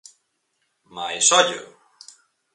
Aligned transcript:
Mais, 0.95 1.31
ollo! 1.37 1.61